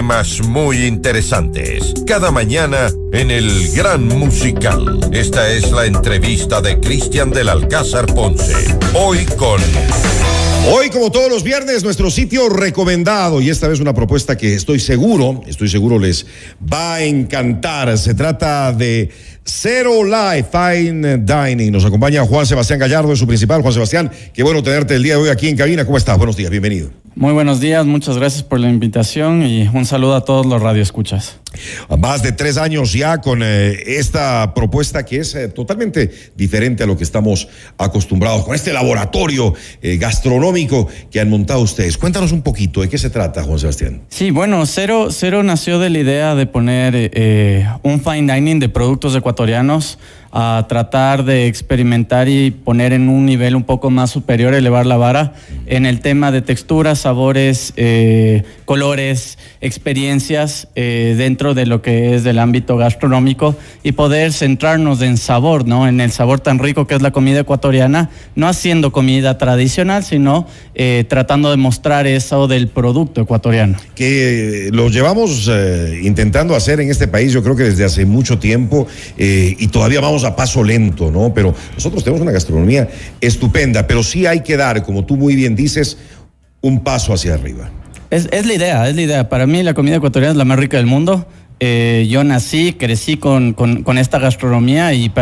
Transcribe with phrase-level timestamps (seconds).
[0.00, 1.92] temas muy interesantes.
[2.06, 4.98] Cada mañana en el Gran Musical.
[5.12, 8.78] Esta es la entrevista de Cristian del Alcázar Ponce.
[8.94, 9.60] Hoy con...
[10.68, 14.78] Hoy, como todos los viernes, nuestro sitio recomendado y esta vez una propuesta que estoy
[14.78, 16.26] seguro, estoy seguro les
[16.72, 17.96] va a encantar.
[17.98, 19.10] Se trata de
[19.44, 21.72] Zero Life Fine Dining.
[21.72, 23.62] Nos acompaña Juan Sebastián Gallardo, es su principal.
[23.62, 25.84] Juan Sebastián, qué bueno tenerte el día de hoy aquí en cabina.
[25.84, 26.16] ¿Cómo estás?
[26.18, 26.90] Buenos días, bienvenido.
[27.16, 31.39] Muy buenos días, muchas gracias por la invitación y un saludo a todos los radioescuchas.
[31.98, 36.86] Más de tres años ya con eh, esta propuesta que es eh, totalmente diferente a
[36.86, 41.98] lo que estamos acostumbrados, con este laboratorio eh, gastronómico que han montado ustedes.
[41.98, 44.02] Cuéntanos un poquito, ¿de qué se trata, Juan Sebastián?
[44.08, 47.10] Sí, bueno, Cero, Cero nació de la idea de poner
[47.82, 49.98] un fine dining de productos ecuatorianos
[50.32, 54.96] a tratar de experimentar y poner en un nivel un poco más superior, elevar la
[54.96, 55.32] vara
[55.66, 62.22] en el tema de texturas, sabores, eh, colores, experiencias eh, dentro de lo que es
[62.22, 65.88] del ámbito gastronómico y poder centrarnos en sabor, ¿no?
[65.88, 70.46] En el sabor tan rico que es la comida ecuatoriana, no haciendo comida tradicional, sino
[70.76, 73.78] eh, tratando de mostrar eso del producto ecuatoriano.
[73.96, 75.50] Que lo llevamos
[76.02, 78.86] intentando hacer en este país, yo creo que desde hace mucho tiempo
[79.18, 81.32] y todavía vamos a paso lento, ¿no?
[81.34, 82.88] Pero nosotros tenemos una gastronomía
[83.20, 85.98] estupenda, pero sí hay que dar, como tú muy bien dices,
[86.60, 87.70] un paso hacia arriba.
[88.10, 89.28] Es, la idea, es la idea.
[89.28, 91.26] Para mí la comida ecuatoriana es la más rica del mundo.
[91.60, 95.12] Eh, yo nací, crecí con, con, esta gastronomía y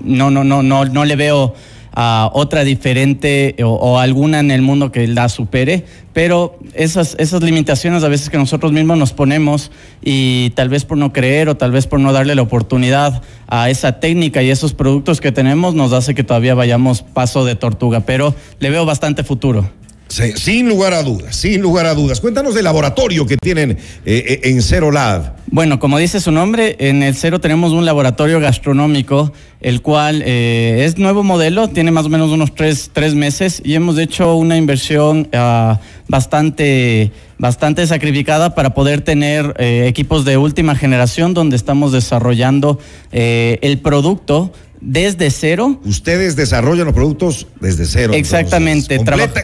[0.00, 1.54] no, no, no, no, no le veo
[1.94, 8.02] a otra diferente o, alguna en el mundo que la supere, pero esas, esas limitaciones
[8.04, 9.70] a veces que nosotros mismos nos ponemos
[10.02, 13.70] y tal vez por no creer o tal vez por no darle la oportunidad a
[13.70, 18.00] esa técnica y esos productos que tenemos nos hace que todavía vayamos paso de tortuga,
[18.00, 19.68] pero le veo bastante futuro.
[20.12, 22.20] Sí, sin lugar a dudas, sin lugar a dudas.
[22.20, 25.36] Cuéntanos del laboratorio que tienen eh, eh, en Cero Lab.
[25.54, 30.86] Bueno, como dice su nombre, en el Cero tenemos un laboratorio gastronómico, el cual eh,
[30.86, 34.56] es nuevo modelo, tiene más o menos unos tres, tres meses y hemos hecho una
[34.56, 42.78] inversión ah, bastante, bastante sacrificada para poder tener equipos de última generación donde estamos desarrollando
[43.10, 45.80] el producto desde cero.
[45.84, 48.12] Ustedes desarrollan los productos desde cero.
[48.14, 48.98] Exactamente.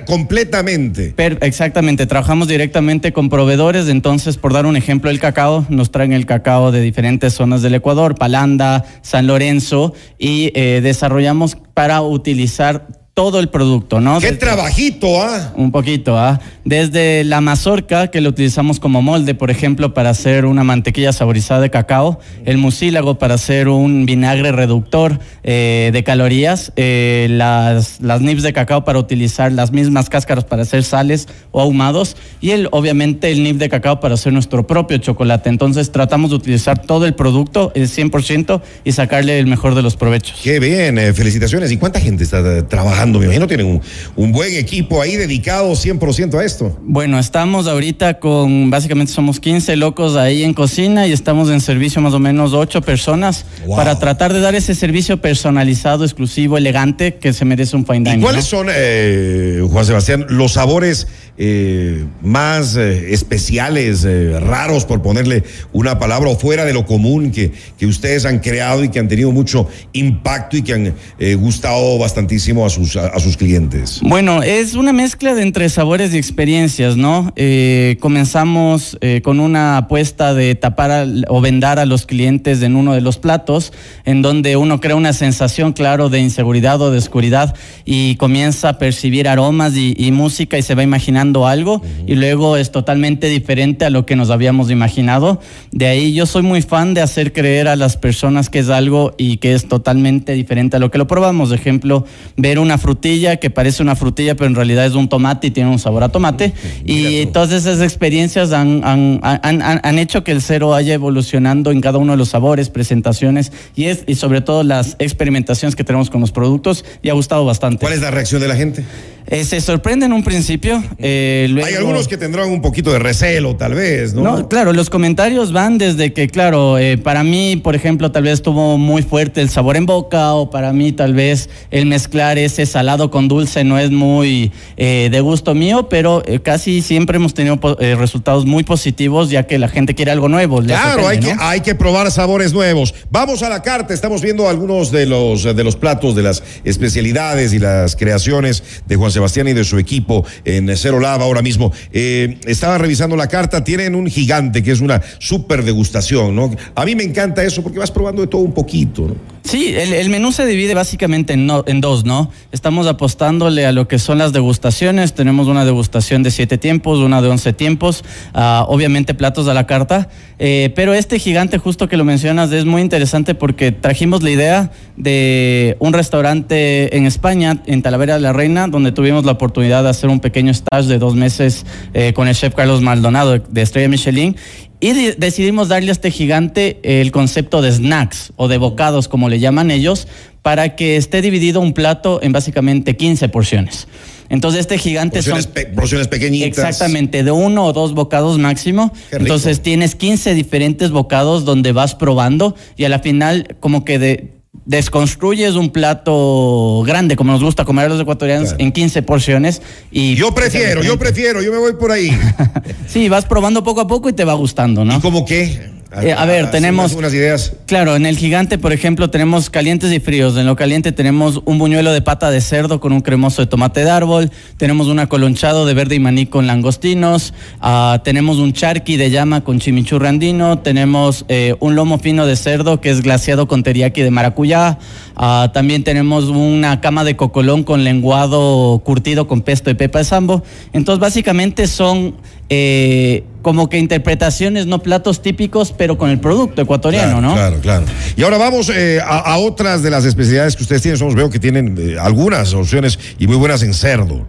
[0.06, 1.14] completamente.
[1.40, 2.06] exactamente.
[2.06, 3.88] Trabajamos directamente con proveedores.
[3.88, 7.74] Entonces, por dar un ejemplo, el cacao, nos traen el cacao de diferentes zonas del
[7.74, 12.88] Ecuador, Palanda, San Lorenzo, y eh, desarrollamos para utilizar
[13.18, 14.20] todo el producto, ¿no?
[14.20, 15.52] ¡Qué trabajito, ah!
[15.56, 16.38] Un poquito, ¿ah?
[16.64, 21.62] Desde la mazorca, que lo utilizamos como molde, por ejemplo, para hacer una mantequilla saborizada
[21.62, 28.20] de cacao, el mucílago para hacer un vinagre reductor eh, de calorías, eh, las, las
[28.20, 32.68] nibs de cacao para utilizar las mismas cáscaras para hacer sales o ahumados, y el,
[32.70, 35.48] obviamente el nib de cacao para hacer nuestro propio chocolate.
[35.48, 39.96] Entonces tratamos de utilizar todo el producto, el 100%, y sacarle el mejor de los
[39.96, 40.38] provechos.
[40.40, 40.98] ¡Qué bien!
[40.98, 41.72] Eh, felicitaciones.
[41.72, 43.07] ¿Y cuánta gente está trabajando?
[43.16, 43.80] Me imagino tienen
[44.16, 46.76] un, buen equipo ahí dedicado 100% a esto.
[46.82, 52.02] Bueno, estamos ahorita con, básicamente somos 15 locos ahí en cocina y estamos en servicio
[52.02, 57.32] más o menos 8 personas para tratar de dar ese servicio personalizado, exclusivo, elegante que
[57.32, 58.20] se merece un fine dining.
[58.20, 61.06] ¿Cuáles son, eh, Juan Sebastián, los sabores
[61.38, 64.06] eh, más eh, especiales,
[64.42, 68.84] raros, por ponerle una palabra, o fuera de lo común que, que ustedes han creado
[68.84, 70.94] y que han tenido mucho impacto y que han
[71.38, 74.00] gustado bastantísimo a sus a, sus clientes?
[74.02, 77.32] Bueno, es una mezcla de entre sabores y experiencias, ¿no?
[77.36, 82.94] Eh, comenzamos eh, con una apuesta de tapar o vendar a los clientes en uno
[82.94, 83.72] de los platos,
[84.04, 88.78] en donde uno crea una sensación, claro, de inseguridad o de oscuridad y comienza a
[88.78, 93.90] percibir aromas y, música y se va imaginando algo y luego es totalmente diferente a
[93.90, 95.40] lo que nos habíamos imaginado.
[95.72, 99.14] De ahí yo soy muy fan de hacer creer a las personas que es algo
[99.18, 101.50] y que es totalmente diferente a lo que lo probamos.
[101.50, 102.04] De ejemplo,
[102.36, 105.70] ver una frutilla que parece una frutilla, pero en realidad es un tomate y tiene
[105.70, 106.52] un sabor a tomate.
[106.84, 111.80] y todas esas experiencias han, han, han, han, hecho que el cero haya evolucionando en
[111.80, 116.10] cada uno de los sabores, presentaciones y, es, y sobre todo las experimentaciones que tenemos
[116.10, 117.80] con los productos y ha gustado bastante.
[117.80, 118.84] ¿Cuál es la reacción de la gente?
[119.30, 120.82] Eh, se sorprende en un principio.
[120.98, 121.17] Eh,
[121.64, 124.22] Hay algunos que tendrán un poquito de recelo, tal vez, ¿no?
[124.22, 128.34] No, claro, los comentarios van desde que, claro, eh, para mí, por ejemplo, tal vez
[128.34, 132.66] estuvo muy fuerte el sabor en boca, o para mí, tal vez el mezclar ese
[132.66, 138.46] salado con dulce no es muy de gusto mío, pero casi siempre hemos tenido resultados
[138.46, 140.62] muy positivos, ya que la gente quiere algo nuevo.
[140.62, 142.94] Claro, hay, que, hay que probar sabores nuevos.
[143.10, 147.52] Vamos a la carta, estamos viendo algunos de los, de los platos, de las especialidades
[147.52, 151.72] y las creaciones de Juan Sebastián y de su equipo en Cero Ahora mismo.
[151.92, 156.50] Eh, estaba revisando la carta, tienen un gigante que es una super degustación, ¿no?
[156.74, 159.16] A mí me encanta eso porque vas probando de todo un poquito.
[159.48, 162.30] Sí, el, menú se divide básicamente en, en, dos, ¿no?
[162.52, 165.14] Estamos apostándole a lo que son las degustaciones.
[165.14, 168.04] Tenemos una degustación de siete tiempos, una de once tiempos,
[168.34, 170.10] uh, obviamente platos a la carta.
[170.38, 174.70] Eh, pero este gigante, justo que lo mencionas, es muy interesante porque trajimos la idea
[174.98, 179.88] de un restaurante en España, en Talavera de la Reina, donde tuvimos la oportunidad de
[179.88, 183.88] hacer un pequeño stage de dos meses eh, con el chef Carlos Maldonado de Estrella
[183.88, 184.36] Michelin.
[184.80, 189.40] Y decidimos darle a este gigante el concepto de snacks o de bocados, como le
[189.40, 190.06] llaman ellos,
[190.42, 193.88] para que esté dividido un plato en básicamente 15 porciones.
[194.28, 195.74] Entonces este gigante porciones son...
[195.74, 196.58] porciones pequeñitas.
[196.58, 198.92] Exactamente, de uno o dos bocados máximo.
[199.10, 204.37] Entonces tienes 15 diferentes bocados donde vas probando y a la final como que de,
[204.68, 209.62] desconstruyes un plato grande, como nos gusta comer a los ecuatorianos, en 15 porciones.
[209.90, 212.10] Y yo prefiero, yo prefiero, yo me voy por ahí.
[212.86, 214.98] sí, vas probando poco a poco y te va gustando, ¿no?
[214.98, 215.77] ¿Y como qué?
[215.90, 216.92] Eh, a ver, tenemos.
[216.92, 217.54] Unas ideas.
[217.66, 220.36] Claro, en el gigante, por ejemplo, tenemos calientes y fríos.
[220.36, 223.84] En lo caliente tenemos un buñuelo de pata de cerdo con un cremoso de tomate
[223.84, 224.30] de árbol.
[224.58, 227.32] Tenemos un acolonchado de verde y maní con langostinos.
[227.62, 230.58] Uh, tenemos un charqui de llama con chimichurri andino.
[230.58, 234.78] Tenemos eh, un lomo fino de cerdo que es glaseado con teriyaki de maracuyá.
[235.16, 240.04] Uh, también tenemos una cama de cocolón con lenguado curtido con pesto y pepa de
[240.04, 240.42] sambo.
[240.74, 242.14] Entonces, básicamente son
[242.50, 247.34] eh, como que interpretaciones, no platos típicos, pero con el producto ecuatoriano, ¿no?
[247.34, 247.84] Claro, claro.
[248.16, 250.98] Y ahora vamos eh, a, otras de las especialidades que ustedes tienen.
[250.98, 254.26] Somos, veo que tienen eh, algunas opciones y muy buenas en cerdo.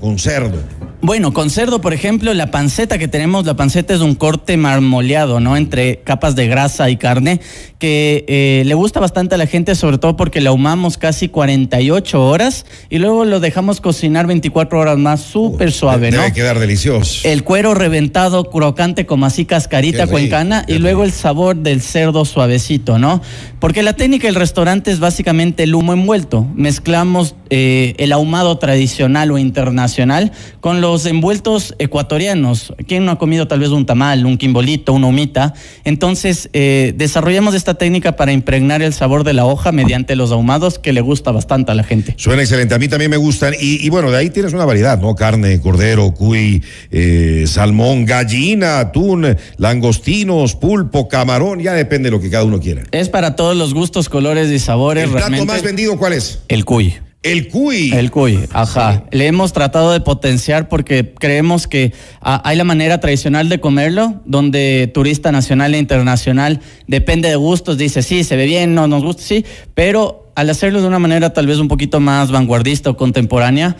[0.00, 0.58] Con cerdo.
[1.04, 5.38] Bueno, con cerdo, por ejemplo, la panceta que tenemos, la panceta es un corte marmoleado,
[5.38, 5.54] ¿no?
[5.54, 7.42] Entre capas de grasa y carne,
[7.78, 12.26] que eh, le gusta bastante a la gente, sobre todo porque la ahumamos casi 48
[12.26, 16.22] horas y luego lo dejamos cocinar 24 horas más, súper suave, ¿no?
[16.22, 17.28] Debe quedar delicioso.
[17.28, 22.98] El cuero reventado, crocante, como así cascarita cuencana, y luego el sabor del cerdo suavecito,
[22.98, 23.20] ¿no?
[23.60, 26.46] Porque la técnica del restaurante es básicamente el humo envuelto.
[26.54, 32.72] Mezclamos eh, el ahumado tradicional o internacional con los los envueltos ecuatorianos.
[32.86, 35.52] ¿Quién no ha comido tal vez un tamal, un quimbolito, una humita?
[35.82, 40.78] Entonces, eh, desarrollamos esta técnica para impregnar el sabor de la hoja mediante los ahumados
[40.78, 42.14] que le gusta bastante a la gente.
[42.16, 43.54] Suena excelente, a mí también me gustan.
[43.58, 45.16] Y, bueno, de ahí tienes una variedad, ¿no?
[45.16, 46.62] Carne, cordero, cuy,
[46.92, 52.84] eh, salmón, gallina, atún, langostinos, pulpo, camarón, ya depende de lo que cada uno quiera.
[52.92, 55.06] Es para todos los gustos, colores y sabores.
[55.06, 56.38] ¿El plato más vendido cuál es?
[56.46, 56.94] El cuy.
[57.24, 57.90] El cuy.
[57.92, 59.04] El cuy, ajá.
[59.10, 64.20] Le hemos tratado de potenciar porque creemos que ah, hay la manera tradicional de comerlo,
[64.26, 69.02] donde turista nacional e internacional depende de gustos, dice, sí, se ve bien, no nos
[69.02, 69.44] gusta, sí,
[69.74, 73.76] pero al hacerlo de una manera tal vez un poquito más vanguardista o contemporánea,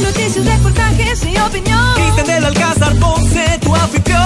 [0.00, 1.94] Noticias, reportajes y opinión.
[1.94, 4.16] Cristian del Alcázar Ponce, tu anfitrión.